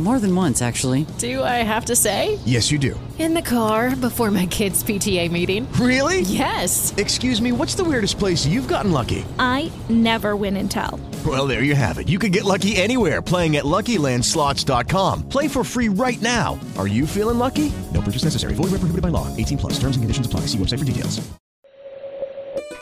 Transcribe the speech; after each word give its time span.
More 0.00 0.18
than 0.18 0.34
once, 0.34 0.60
actually. 0.60 1.06
Do 1.16 1.42
I 1.42 1.64
have 1.64 1.86
to 1.86 1.96
say? 1.96 2.38
Yes, 2.44 2.70
you 2.70 2.78
do. 2.78 3.00
In 3.18 3.32
the 3.32 3.40
car 3.40 3.96
before 3.96 4.30
my 4.30 4.44
kids' 4.44 4.84
PTA 4.84 5.30
meeting. 5.30 5.66
Really? 5.80 6.20
Yes. 6.20 6.92
Excuse 6.98 7.40
me, 7.40 7.50
what's 7.50 7.74
the 7.74 7.82
weirdest 7.82 8.18
place 8.18 8.44
you've 8.46 8.68
gotten 8.68 8.92
lucky? 8.92 9.24
I 9.38 9.72
never 9.88 10.36
win 10.36 10.58
and 10.58 10.70
tell. 10.70 11.00
Well, 11.26 11.46
there 11.46 11.62
you 11.62 11.74
have 11.74 11.96
it. 11.96 12.10
You 12.10 12.18
can 12.18 12.30
get 12.30 12.44
lucky 12.44 12.76
anywhere 12.76 13.22
playing 13.22 13.56
at 13.56 13.64
LuckyLandSlots.com. 13.64 15.30
Play 15.30 15.48
for 15.48 15.64
free 15.64 15.88
right 15.88 16.20
now. 16.20 16.60
Are 16.76 16.86
you 16.86 17.06
feeling 17.06 17.38
lucky? 17.38 17.72
No 17.94 18.02
purchase 18.02 18.24
necessary. 18.24 18.52
Void 18.52 18.72
where 18.72 18.80
prohibited 18.84 19.00
by 19.00 19.08
law. 19.08 19.34
18 19.34 19.56
plus. 19.56 19.72
Terms 19.78 19.96
and 19.96 20.04
conditions 20.04 20.26
apply. 20.26 20.40
See 20.40 20.58
website 20.58 20.78
for 20.80 20.84
details. 20.84 21.20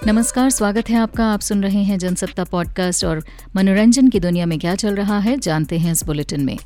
नमस्कार 0.06 0.50
स्वागत 0.50 0.88
है 0.90 0.96
आपका 0.98 1.26
आप 1.32 1.40
सुन 1.40 1.62
रहे 1.62 1.82
हैं 1.82 1.98
Jansatta 1.98 2.44
podcast 2.44 3.04
और 3.04 3.22
मनोरंजन 3.56 4.08
की 4.08 4.20
दुनिया 4.20 4.46
में 4.46 4.58
क्या 4.58 4.74
चल 4.82 4.94
रहा 4.94 5.18
है 5.18 5.36
जानते 5.46 5.78
हैं 5.78 5.92
इस 5.92 6.04
बुलेटिन 6.06 6.44
में 6.44 6.56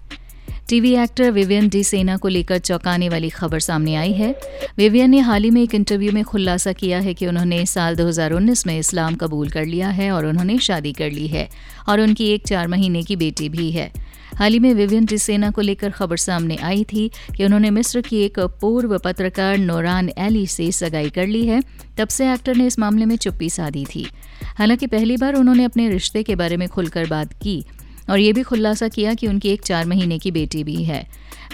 टीवी 0.69 0.95
एक्टर 0.95 1.31
विवियन 1.31 1.67
डी 1.69 1.83
सेना 1.83 2.17
को 2.17 2.27
लेकर 2.27 2.57
चौंकाने 2.57 3.09
वाली 3.09 3.29
खबर 3.29 3.59
सामने 3.59 3.95
आई 3.95 4.13
है। 4.13 4.35
विवियन 4.77 5.09
ने 5.09 5.19
हाल 5.19 5.43
ही 5.43 5.49
में 5.49 5.63
एक 5.63 5.75
इंटरव्यू 5.75 6.11
में 6.11 6.23
खुलासा 6.23 6.73
किया 6.73 6.99
है 6.99 7.13
कि 7.13 7.27
उन्होंने 7.27 7.65
साल 7.65 7.95
2019 7.95 8.67
में 8.67 8.79
इस्लाम 8.79 9.15
कबूल 9.15 9.49
कर 9.49 9.65
लिया 9.65 9.89
है 9.89 10.11
और 10.11 10.25
उन्होंने 10.25 10.57
शादी 10.57 10.93
कर 10.93 11.11
ली 11.11 11.27
है 11.27 11.49
और 11.89 11.99
उनकी 11.99 12.25
एक 12.25 12.47
चार 12.47 12.67
महीने 12.67 13.03
की 13.03 13.15
बेटी 13.15 13.49
भी 13.49 13.71
है। 13.71 13.91
हाल 14.35 14.53
ही 14.53 14.59
में 14.59 14.73
विवियन 14.73 15.05
डिसेना 15.05 15.51
को 15.51 15.61
लेकर 15.61 15.89
खबर 15.89 16.17
सामने 16.17 16.55
आई 16.55 16.83
थी 16.83 17.11
कि 17.37 17.45
उन्होंने 17.45 17.69
मिस्र 17.69 18.01
की 18.01 18.21
एक 18.21 18.39
पूर्व 18.39 18.97
पत्रकार 18.97 19.57
नोरान 19.57 20.09
एली 20.17 20.47
से 20.47 20.71
सगाई 20.71 21.09
कर 21.09 21.27
ली 21.27 21.45
है। 21.45 21.63
तब 21.97 22.07
से 22.07 22.33
एक्टर 22.33 22.55
ने 22.55 22.67
इस 22.67 22.79
मामले 22.79 23.05
में 23.05 23.15
चुप्पी 23.15 23.49
साधी 23.49 23.85
थी। 23.95 24.07
हालाँकि 24.57 24.87
पहली 24.87 25.17
बार 25.17 25.33
उन्होंने 25.35 25.63
अपने 25.63 25.89
रिश्ते 25.89 26.23
के 26.23 26.35
बारे 26.35 26.57
में 26.57 26.69
खुलकर 26.69 27.05
बात 27.05 27.33
की। 27.33 27.65
और 28.09 28.19
ये 28.19 28.33
भी 28.33 28.43
खुलासा 28.43 28.87
किया 28.87 29.13
कि 29.13 29.27
उनकी 29.27 29.49
एक 29.49 29.61
चार 29.61 29.85
महीने 29.85 30.19
की 30.19 30.31
बेटी 30.31 30.63
भी 30.63 30.83
है। 30.83 31.07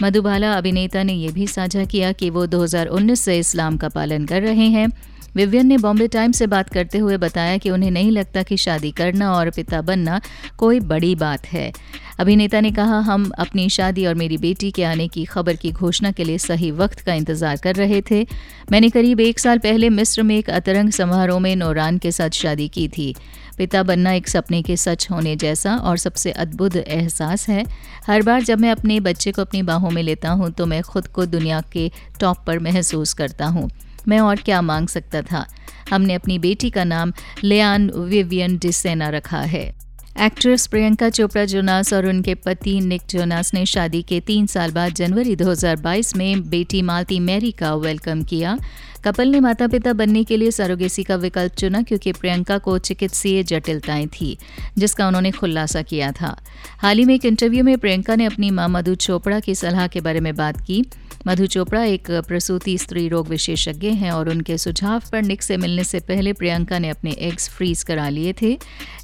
मधुबाला 0.03 0.53
अभिनेता 0.53 1.03
ने 1.03 1.13
यह 1.13 1.31
भी 1.31 1.47
साझा 1.47 1.85
किया 1.85 2.11
कि 2.11 2.29
वो 2.29 2.45
2019 2.45 3.21
से 3.21 3.39
इस्लाम 3.39 3.77
का 3.77 3.89
पालन 3.89 4.25
कर 4.25 4.41
रहे 4.41 4.67
हैं। 4.67 4.87
विवियन 5.35 5.67
ने 5.67 5.77
बॉम्बे 5.77 6.07
टाइम्स 6.07 6.37
से 6.37 6.47
बात 6.47 6.69
करते 6.69 6.97
हुए 6.97 7.17
बताया 7.17 7.57
कि 7.57 7.69
उन्हें 7.69 7.91
नहीं 7.91 8.11
लगता 8.11 8.43
कि 8.43 8.57
शादी 8.57 8.91
करना 8.91 9.33
और 9.33 9.49
पिता 9.49 9.81
बनना 9.81 10.21
कोई 10.57 10.79
बड़ी 10.79 11.15
बात 11.15 11.45
है। 11.45 11.71
अभिनेता 12.19 12.61
ने 12.61 12.71
कहा, 12.71 12.99
हम 12.99 13.31
अपनी 13.39 13.69
शादी 13.69 14.05
और 14.05 14.15
मेरी 14.15 14.37
बेटी 14.37 14.71
के 14.71 14.83
आने 14.83 15.07
की 15.07 15.25
खबर 15.25 15.55
की 15.55 15.71
घोषणा 15.71 16.11
के 16.11 16.23
लिए 16.23 16.37
सही 16.37 16.71
वक्त 16.71 16.99
का 16.99 17.13
इंतज़ार 17.13 17.57
कर 17.57 17.75
रहे 17.75 18.01
थे। 18.11 18.27
मैंने 18.71 18.89
करीब 18.89 19.19
एक 19.19 19.39
साल 19.39 19.57
पहले 19.57 19.89
मिस्र 19.89 20.23
में 20.23 20.37
एक 20.37 20.49
अतरंग 20.49 20.91
समारोह 20.91 21.39
में 21.39 21.55
नौरान 21.55 21.97
के 21.97 22.11
साथ 22.11 22.29
शादी 22.29 22.67
की 22.67 22.87
थी। 22.87 23.15
पिता 23.59 23.83
बनना 23.83 24.11
एक 24.11 24.27
सपने 24.27 24.61
के 24.61 24.77
सच 24.77 25.07
होने 25.11 25.35
जैसा 25.35 25.75
और 25.75 25.97
सबसे 25.97 26.31
अद्भुत 26.31 26.75
एहसास 26.75 27.47
है। 27.49 27.63
हर 28.07 28.21
बार 28.21 28.43
जब 28.43 28.59
मैं 28.59 28.71
अपने 28.71 28.99
बच्चे 28.99 29.31
को 29.31 29.41
अपनी 29.41 29.61
बाहों 29.63 29.89
में 29.89 30.01
लेता 30.03 30.29
हूँ 30.29 30.51
तो 30.51 30.65
मैं 30.65 30.81
खुद 30.83 31.07
को 31.07 31.25
दुनिया 31.25 31.61
के 31.71 31.91
टॉप 32.19 32.43
पर 32.47 32.59
महसूस 32.59 33.13
करता 33.13 33.45
हूँ। 33.45 33.69
मैं 34.07 34.19
और 34.19 34.35
क्या 34.35 34.61
मांग 34.61 34.87
सकता 34.87 35.21
था? 35.21 35.45
हमने 35.91 36.13
अपनी 36.13 36.39
बेटी 36.39 36.69
का 36.69 36.83
नाम 36.83 37.13
लियान 37.43 37.89
विवियन 37.89 38.57
डिसेना 38.57 39.09
रखा 39.09 39.41
है। 39.41 39.88
एक्ट्रेस 40.17 40.67
प्रियंका 40.67 41.09
चोपड़ा, 41.09 41.45
जोनास 41.45 41.93
और 41.93 42.05
उनके 42.05 42.35
पति 42.35 42.79
निक 42.81 43.01
जोनास 43.09 43.53
ने 43.53 43.65
शादी 43.65 44.01
के 44.01 44.19
तीन 44.19 44.45
साल 44.45 44.71
बाद 44.71 44.93
जनवरी 44.93 45.35
2022 45.35 46.15
में 46.15 46.49
बेटी 46.49 46.81
मालती 46.81 47.19
मैरी 47.19 47.51
का 47.51 47.75
वेलकम 47.75 48.23
किया। 48.23 48.57
कपल 49.05 49.27
ने 49.27 49.39
माता 49.39 49.67
पिता 49.67 49.93
बनने 49.93 50.23
के 50.23 50.37
लिए 50.37 50.51
सरोगेसी 50.51 51.03
का 51.03 51.15
विकल्प 51.15 51.51
चुना 51.51 51.81
क्योंकि 51.81 52.11
प्रियंका 52.11 52.57
को 52.57 52.77
चिकित्सीय 52.77 53.43
जटिलताएँ 53.43 54.07
थी, 54.07 54.37
जिसका 54.77 55.07
उन्होंने 55.07 55.31
खुलासा 55.31 55.81
किया 55.81 56.11
था। 56.11 56.41
हाल 56.79 56.97
ही 56.97 57.05
में 57.05 57.15
एक 57.15 57.25
इंटरव्यू 57.25 57.63
में 57.63 57.77
प्रियंका 57.77 58.15
ने 58.15 58.25
अपनी 58.25 58.51
माँ 58.51 58.69
मधु 58.69 58.95
चोपड़ा 58.95 59.39
की 59.39 59.55
सलाह 59.55 59.87
के 59.87 60.01
बारे 60.01 60.19
में 60.19 60.35
बात 60.35 60.65
की। 60.65 60.85
मधु 61.27 61.45
चोपड़ा 61.45 61.83
एक 61.83 62.11
प्रसूति 62.11 62.77
स्त्री 62.77 63.07
रोग 63.07 63.27
विशेषज्ञ 63.27 63.87
हैं 63.87 64.11
और 64.11 64.29
उनके 64.29 64.57
सुझाव 64.57 65.03
पर 65.11 65.21
निक 65.21 65.41
से 65.41 65.57
मिलने 65.57 65.83
से 65.83 65.99
पहले 65.99 66.33
प्रियंका 66.33 66.79
ने 66.79 66.89
अपने 66.89 67.11
एग्स 67.11 67.49
फ्रीज 67.49 67.83
करा 67.83 68.09
लिए 68.09 68.33
थे। 68.41 68.57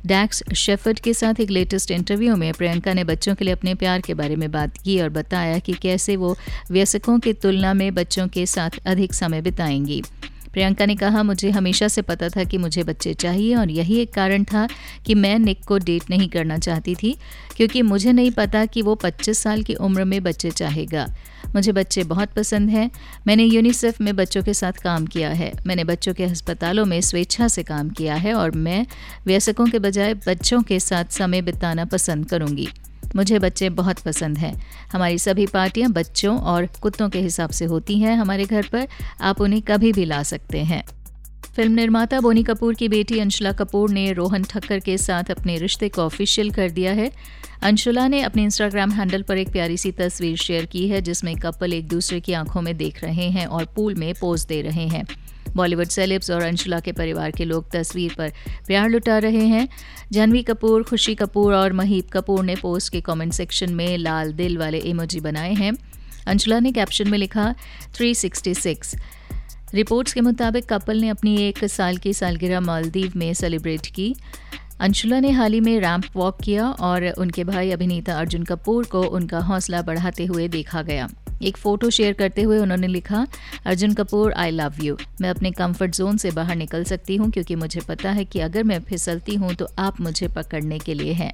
डैक्स 0.06 0.44
शेफर्ड 0.54 1.00
के 1.00 1.14
साथ 1.14 1.40
एक 1.40 1.50
लेटेस्ट 1.50 1.92
इंटरव्यू 1.92 2.36
में 2.36 2.54
प्रियंका 2.54 2.94
ने 2.94 3.04
बच्चों 3.04 3.36
के 3.36 3.46
लिए 3.46 3.54
अपने 3.54 3.76
प्यार 3.76 4.02
के 4.02 4.14
बारे 4.14 4.36
में 4.36 4.52
बात 4.52 4.78
की 4.78 5.02
और 5.02 5.10
बताया 5.10 5.60
कि 5.60 5.74
कैसे 5.74 6.16
वो 6.16 6.38
व्यसकों 6.72 7.20
की 7.20 7.34
तुलना 7.34 7.74
में 7.74 7.94
बच्चों 7.94 8.28
के 8.28 8.46
साथ 8.46 8.70
अधिक 8.86 9.14
समय 9.14 9.42
बिताएँगी। 9.42 10.04
प्रियंका 10.56 10.86
ने 10.86 10.96
कहा, 10.96 11.24
मुझे 11.24 11.50
हमेशा 11.50 11.88
से 11.88 12.02
पता 12.02 12.30
था 12.30 12.44
कि 12.44 12.58
मुझे 12.58 12.84
बच्चे 12.84 13.14
चाहिए 13.14 13.56
और 13.56 13.72
यही 13.72 14.00
एक 14.00 14.14
कारण 14.14 14.44
था 14.44 14.68
कि 15.06 15.16
मैं 15.16 15.40
निक 15.40 15.66
को 15.66 15.78
डेट 15.78 16.04
नहीं 16.10 16.30
करना 16.30 16.58
चाहती 16.58 16.96
थी, 16.96 17.18
क्योंकि 17.56 17.82
मुझे 17.82 18.12
नहीं 18.12 18.32
पता 18.32 18.66
कि 18.66 18.82
वो 18.82 18.96
25 18.96 19.40
साल 19.40 19.64
की 19.64 19.74
उम्र 19.74 20.04
में 20.04 20.24
बच्चे 20.24 20.52
चाहेगा। 20.52 21.08
मुझे 21.56 21.72
बच्चे 21.72 22.04
बहुत 22.04 22.30
पसंद 22.30 22.70
हैं। 22.70 22.92
मैंने 23.28 23.44
यूनिसेफ 23.44 24.02
में 24.02 24.16
बच्चों 24.16 24.44
के 24.44 24.54
साथ 24.54 24.72
काम 24.72 25.06
किया 25.06 25.30
है। 25.30 25.52
मैंने 25.68 25.84
बच्चों 25.84 26.14
के 26.14 26.24
अस्पतालों 26.24 26.86
में 26.86 27.02
स्वेच्छा 27.02 27.48
से 27.48 27.64
काम 27.64 27.90
किया 27.90 28.16
है 28.16 28.34
और 28.34 28.52
मैं 28.52 28.86
व्यसकों 29.26 29.66
के 29.66 29.80
बजाय 29.80 30.14
बच्चों 30.14 30.62
के 30.62 30.80
साथ 30.80 31.06
समय 31.06 31.42
बिताना 31.42 31.86
पसंद 31.86 32.26
करूँगी। 32.26 32.68
मुझे 33.16 33.40
बच्चे 33.40 33.70
बहुत 33.70 34.00
पसंद 34.00 34.38
हैं। 34.38 34.66
हमारी 34.92 35.18
सभी 35.18 35.46
पार्टियाँ 35.46 35.92
बच्चों 35.92 36.38
और 36.40 36.66
कुत्तों 36.82 37.10
के 37.10 37.20
हिसाब 37.20 37.50
से 37.50 37.66
होती 37.66 38.00
हैं 38.00 38.16
हमारे 38.16 38.46
घर 38.46 38.68
पर। 38.72 38.88
आप 39.22 39.42
उन्हें 39.42 39.62
कभी 39.62 39.94
भी 39.94 40.06
ला 40.06 40.24
सकते 40.24 40.60
हैं। 40.60 40.84
फ़िल्म 41.54 41.72
निर्माता 41.72 42.20
बोनी 42.20 42.44
कपूर 42.44 42.74
की 42.74 42.88
बेटी 42.88 43.20
अंशुला 43.20 43.52
कपूर 43.52 43.90
ने 43.90 44.14
रोहन 44.14 44.44
ठक्कर 44.44 44.80
के 44.80 44.98
साथ 44.98 45.24
अपने 45.32 45.58
रिश्ते 45.58 45.90
को 45.90 46.02
ऑफिशियल 46.02 46.52
कर 46.52 46.70
दिया 46.70 46.92
है। 46.92 47.12
अंशुला 47.62 48.08
ने 48.08 48.22
अपने 48.22 48.44
इंस्टाग्राम 48.44 48.92
हैंडल 48.92 49.22
पर 49.22 49.38
एक 49.38 49.52
प्यारी 49.52 49.78
सी 49.78 49.92
तस्वीर 49.92 50.38
शेयर 50.38 50.66
की 50.66 50.88
है, 50.88 51.02
जिसमें 51.02 51.36
कपल 51.36 51.74
एक 51.74 51.88
दूसरे 51.88 52.20
की 52.20 52.34
आँखों 52.34 52.62
में 52.62 52.78
देख 52.78 53.04
रहे 53.04 53.30
हैं 53.30 53.46
और 53.46 53.66
पूल 53.66 53.96
में 53.96 54.14
पोज 54.14 54.46
दे 54.46 54.62
रहे 54.62 54.88
हैं। 54.88 55.06
बॉलीवुड 55.56 55.88
सेलिब्स 55.88 56.32
और 56.32 56.42
अंशुला 56.42 56.80
के 56.80 56.92
परिवार 56.92 57.32
के 57.32 57.46
लोग 57.46 57.72
तस्वीर 57.72 58.16
पर 58.18 58.32
प्यार 58.68 58.90
लुटा 58.90 59.18
रहे 59.18 59.46
हैं। 59.46 59.68
जानवी 60.12 60.44
कपूर 60.44 60.84
खुशी 60.84 61.16
कपूर 61.16 61.54
और 61.54 61.74
महीप 61.74 62.10
कपूर 62.12 62.44
ने 62.44 62.56
पोस्ट 62.56 62.92
के 62.92 63.02
कमेंट 63.02 63.34
सेक्शन 63.34 63.74
में 63.74 63.98
लाल 63.98 64.34
दिल 64.34 64.58
वाले 64.58 64.78
इमोजी 64.78 65.20
बनाए 65.20 65.54
हैं। 65.54 65.74
अंशुला 66.28 66.60
ने 66.60 66.72
कैप्शन 66.72 67.10
में 67.10 67.18
लिखा 67.18 67.56
366 67.98 68.96
रिपोर्ट्स 69.74 70.14
के 70.14 70.22
मुताबिक 70.22 70.66
कपल 70.66 71.00
ने 71.02 71.10
अपनी 71.10 71.36
एक 71.38 71.64
साल 71.66 71.98
की 71.98 72.14
सालगिरह 72.14 72.60
मालदीव 72.60 73.12
में 73.16 73.34
सेलिब्रेट 73.34 73.88
की। 73.88 74.16
अंशुला 74.82 75.20
ने 75.20 75.32
हाल 75.32 75.54
ही 75.54 75.60
में 75.60 75.80
रैंप 75.80 76.04
वॉक 76.16 76.42
किया 76.44 76.70
और 76.70 77.08
उनके 77.10 77.44
भाई 77.44 77.72
अभिनेता 77.72 78.18
अर्जुन 78.20 78.44
कपूर 78.44 78.86
को 78.86 79.02
उनका 79.10 79.40
हौसला 79.40 79.82
बढ़ाते 79.82 80.26
हुए 80.26 80.48
देखा 80.48 80.82
गया। 80.82 81.08
एक 81.44 81.58
फ़ोटो 81.58 81.90
शेयर 81.90 82.14
करते 82.14 82.42
हुए 82.42 82.58
उन्होंने 82.58 82.88
लिखा, 82.88 83.26
Arjun 83.66 83.94
Kapoor 83.94 84.34
I 84.34 84.52
love 84.52 84.84
you 84.84 84.98
मैं 85.22 85.30
अपने 85.30 85.52
कंफर्ट 85.52 85.96
जोन 85.96 86.18
से 86.18 86.32
बाहर 86.32 86.56
निकल 86.56 86.84
सकती 86.84 87.16
हूँ 87.16 87.30
क्योंकि 87.32 87.56
मुझे 87.56 87.82
पता 87.88 88.12
है 88.12 88.26
कि 88.26 88.40
अगर 88.40 88.64
मैं 88.64 88.80
फिसलती 88.80 89.36
हूँ 89.36 89.54
तो 89.54 89.68
आप 89.80 90.02
मुझे 90.02 90.28
पकड़ने 90.28 90.80
के 90.80 90.94
लिए 90.94 91.14
हैं। 91.14 91.34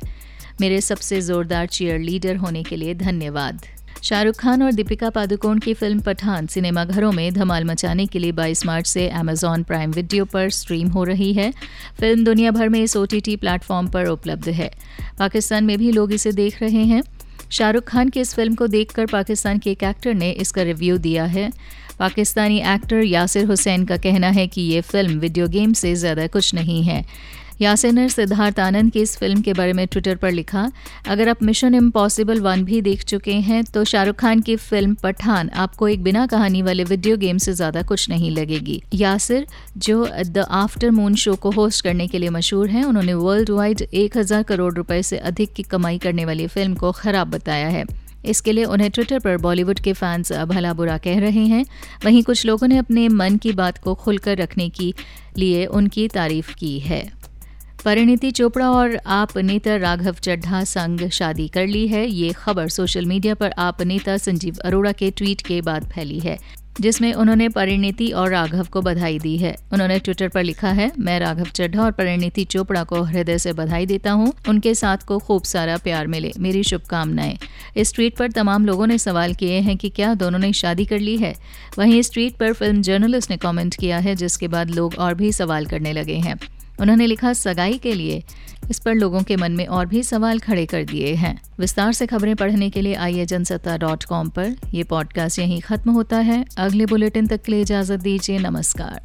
मेरे 0.62 0.82
सबसे 0.82 1.22
ज़ोरदार 1.22 1.68
चीयर 1.68 2.00
लीडर 2.00 2.36
होने 2.36 2.64
के 2.64 2.76
लिए 2.76 2.94
धन्यवाद। 2.96 3.66
शाहरुख 4.04 4.36
खान 4.36 4.64
और 4.64 4.72
दीपिका 4.72 5.10
पादुकोण 5.10 5.60
की 5.60 5.74
फ़िल्म 5.74 6.00
पठान 6.00 6.48
सिनेमाघरों 6.48 7.12
में 7.12 7.34
धमाल 7.34 7.64
मचाने 7.64 8.06
के 8.06 8.20
लिए 8.20 8.32
22 8.32 8.66
मार्च 8.66 8.88
से 8.88 9.08
अमेजॉन 9.10 9.64
प्राइम 9.64 9.92
वीडियो 9.92 10.26
पर 10.26 10.50
स्ट्रीम 10.50 10.88
हो 10.88 11.04
रही 11.04 11.32
है। 11.34 11.52
फ़िल्म 12.00 12.24
दुनिया 12.24 12.52
भर 12.52 12.70
में 12.70 12.80
इस 12.80 12.96
ओटीटी 12.98 13.36
प्लेटफॉर्म 13.36 13.88
पर 13.88 14.06
उपलब्ध 14.06 14.50
है। 14.50 14.72
पाकिस्तान 15.20 15.64
में 15.64 15.78
भी 15.78 15.92
लोग 15.92 16.14
इसे 16.14 16.32
देख 16.32 16.62
रहे 16.62 16.84
हैं। 16.86 17.02
शाहरुख 17.52 17.84
खान 17.84 18.10
की 18.10 18.20
इस 18.20 18.34
फ़िल्म 18.36 18.56
को 18.56 18.68
देखकर 18.68 19.06
पाकिस्तान 19.06 19.60
के 19.60 19.72
एक 19.72 19.84
एक्टर 19.84 20.14
ने 20.14 20.32
इसका 20.32 20.62
रिव्यू 20.62 20.98
दिया 20.98 21.26
है। 21.26 21.52
पाकिस्तानी 22.00 22.60
एक्टर 22.68 23.04
यासिर 23.04 23.46
हुसैन 23.46 23.86
का 23.86 23.98
कहना 23.98 24.30
है 24.30 24.48
कि 24.48 24.62
ये 24.62 24.82
फ़िल्म 24.82 25.20
वीडियो 25.20 25.48
गेम 25.48 25.74
से 25.74 25.94
ज़्यादा 25.96 26.28
कुछ 26.28 26.54
नहीं 26.56 26.82
है। 26.84 27.04
यासिर 27.62 27.92
ने 27.94 28.08
सिद्धार्थ 28.10 28.60
आनंद 28.60 28.92
की 28.92 29.02
इस 29.02 29.16
फ़िल्म 29.18 29.42
के 29.42 29.54
बारे 29.54 29.74
में 29.74 29.86
ट्विटर 29.88 30.16
पर 30.16 30.32
लिखा, 30.32 30.72
अगर 31.08 31.30
आप 31.30 31.44
मिशन 31.44 31.76
इम्पॉसिबल 31.76 32.40
वन 32.42 32.64
भी 32.64 32.82
देख 32.82 33.04
चुके 33.04 33.34
हैं 33.42 33.64
तो 33.66 33.84
शाहरुख 33.86 34.16
खान 34.16 34.40
की 34.42 34.56
फ़िल्म 34.58 34.96
पठान 35.04 35.50
आपको 35.56 35.88
एक 35.88 36.04
बिना 36.04 36.26
कहानी 36.28 36.62
वाले 36.62 36.84
वीडियो 36.86 37.18
गेम 37.18 37.38
से 37.38 37.54
ज़्यादा 37.54 37.82
कुछ 37.84 38.10
नहीं 38.10 38.32
लगेगी। 38.32 38.82
यासिर, 38.94 39.46
जो 39.78 40.08
द 40.08 40.46
आफ्टर 40.52 40.92
मून 40.92 41.16
शो 41.16 41.36
को 41.36 41.52
होस्ट 41.52 41.84
करने 41.84 42.08
के 42.08 42.20
लिए 42.20 42.30
मशहूर 42.32 42.70
हैं, 42.70 42.84
उन्होंने 42.84 43.14
वर्ल्ड 43.16 43.50
वाइड 43.52 43.82
एक 43.84 44.18
हज़ार 44.18 44.44
करोड़ 44.44 44.74
रुपए 44.74 45.02
से 45.04 45.18
अधिक 45.20 45.54
की 45.54 45.64
कमाई 45.66 45.98
करने 45.98 46.26
वाली 46.26 46.48
फ़िल्म 46.48 46.76
को 46.76 46.92
खराब 46.94 47.30
बताया 47.30 47.68
है। 47.70 47.86
इसके 48.26 48.52
लिए 48.52 48.66
उन्हें 48.66 48.90
ट्विटर 48.92 49.20
पर 49.20 49.38
बॉलीवुड 49.40 49.80
के 49.80 49.94
फैंस 49.94 50.32
भला 50.48 50.74
बुरा 50.74 50.98
कह 50.98 51.20
रहे 51.20 51.46
हैं। 51.46 51.66
वहीं 52.06 52.24
कुछ 52.24 52.46
लोगों 52.46 52.68
ने 52.68 52.78
अपने 52.78 53.08
मन 53.10 53.38
की 53.38 53.52
बात 53.54 53.78
को 53.78 53.96
खुलकर 53.96 54.38
रखने 54.38 54.70
के 54.72 54.94
लिए 55.38 55.66
उनकी 55.68 56.08
तारीफ़ 56.10 56.54
की 56.56 56.78
है। 56.80 57.02
परिणीति 57.86 58.30
चोपड़ा 58.32 58.70
और 58.72 58.96
आप 59.08 59.38
नेता 59.38 59.76
राघव 59.76 60.16
चड्ढा 60.16 60.64
संग 60.64 61.08
शादी 61.10 61.48
कर 61.48 61.68
ली 61.68 61.88
है। 61.88 62.08
ये 62.08 62.32
खबर 62.34 62.68
सोशल 62.70 63.06
मीडिया 63.06 63.36
पर 63.36 63.54
आप 63.58 63.82
नेता 63.82 64.18
संजीव 64.18 64.58
अरोड़ा 64.66 64.92
के 64.92 65.10
ट्वीट 65.12 65.42
के 65.42 65.62
बाद 65.62 65.90
फैली 65.92 66.20
है, 66.20 66.38
जिसमें 66.82 67.14
उन्होंने 67.14 67.48
परिणीति 67.50 68.10
और 68.12 68.30
राघव 68.30 68.68
को 68.72 68.82
बधाई 68.82 69.18
दी 69.20 69.36
है। 69.38 69.56
उन्होंने 69.74 69.98
ट्विटर 70.00 70.28
पर 70.28 70.44
लिखा 70.44 70.70
है, 70.70 70.92
मैं 71.00 71.20
राघव 71.20 71.46
चड्ढा 71.46 71.84
और 71.84 71.92
परिणीति 71.92 72.44
चोपड़ा 72.46 72.84
को 72.84 73.02
हृदय 73.02 73.38
से 73.38 73.54
बधाई 73.54 73.86
देता 73.86 74.12
हूँ। 74.12 74.32
उनके 74.50 74.76
साथ 74.76 75.06
को 75.08 75.20
खूब 75.20 75.44
सारा 75.46 75.78
प्यार 75.78 76.08
मिले। 76.08 76.32
मेरी 76.40 76.64
शुभकामनाएँ। 76.64 77.38
इस 77.78 77.94
ट्वीट 77.96 78.18
पर 78.18 78.32
तमाम 78.32 78.66
लोगों 78.66 78.88
ने 78.88 78.98
सवाल 78.98 79.34
किए 79.34 79.60
हैं 79.60 79.78
कि 79.78 79.90
क्या 79.90 80.14
दोनों 80.14 80.40
ने 80.40 80.54
शादी 80.54 80.86
कर 80.86 81.00
ली 81.00 81.18
है। 81.18 81.36
वहीं 81.80 82.00
इस 82.00 82.14
ट्वीट 82.14 82.38
पर 82.38 82.54
फ़िल्म 82.54 82.82
जर्नलिस्ट 82.82 83.32
ने 83.32 83.38
कॉमेंट 83.40 83.76
किया 83.76 83.98
है, 83.98 84.16
जिसके 84.16 84.48
बाद 84.48 84.70
लोग 84.70 84.96
और 85.00 85.14
भी 85.14 85.32
सवाल 85.34 85.66
करने 85.66 85.94
लगे 85.94 86.20
हैं। 86.20 86.40
उन्होंने 86.82 87.08
लिखा, 87.08 87.34
सगाई 87.34 87.78
के 87.78 87.94
लिए 87.94 88.24
इस 88.70 88.80
पर 88.80 88.94
लोगों 88.94 89.22
के 89.22 89.36
मन 89.36 89.52
में 89.52 89.66
और 89.66 89.86
भी 89.86 90.04
सवाल 90.04 90.40
खड़े 90.40 90.66
कर 90.66 90.84
दिए 90.84 91.14
हैं। 91.14 91.42
विस्तार 91.60 91.94
से 91.94 92.06
खबरें 92.06 92.36
पढ़ने 92.36 92.70
के 92.70 92.82
लिए 92.82 92.94
आइए 92.94 93.26
जनसत्ता 93.26 93.78
डॉट 93.78 94.04
कॉम 94.04 94.30
पर। 94.30 94.56
यह 94.74 94.84
पॉडकास्ट 94.84 95.40
यहीं 95.40 95.62
खत्म 95.62 95.92
होता 95.92 96.18
है। 96.18 96.46
अगले 96.58 96.86
बुलेटिन 96.86 97.28
तक 97.28 97.42
के 97.42 97.52
लिए 97.52 97.62
इजाज़त 97.62 98.00
दीजिए। 98.00 98.40
नमस्कार। 98.40 99.00